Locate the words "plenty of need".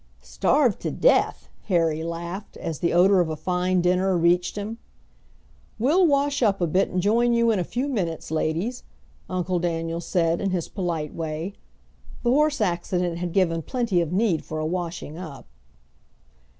13.61-14.43